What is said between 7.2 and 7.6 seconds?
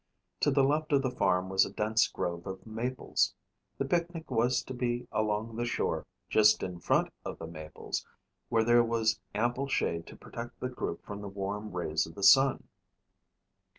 of the